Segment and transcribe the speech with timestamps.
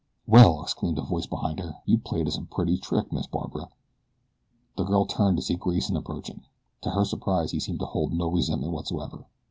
[0.25, 1.75] "Well!" exclaimed a voice behind her.
[1.85, 3.69] "You played us a pretty trick, Miss Barbara."
[4.75, 6.41] The girl turned to see Grayson approaching.
[6.81, 9.27] To her surprise he seemed to hold no resentment whatsoever.